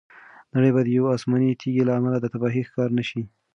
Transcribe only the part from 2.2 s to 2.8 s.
تباهۍ